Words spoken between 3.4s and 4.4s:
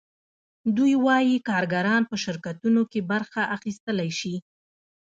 اخیستلی شي